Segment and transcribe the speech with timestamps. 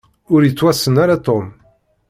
[0.33, 1.45] Ur yettwassen ara Tom.